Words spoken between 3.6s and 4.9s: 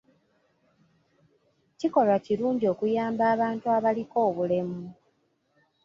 abaliko obulemu.